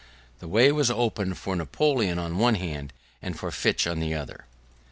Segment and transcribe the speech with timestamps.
[0.39, 4.15] The way was opened for Napoleon on the one hand and for Fichte on the
[4.15, 4.47] other.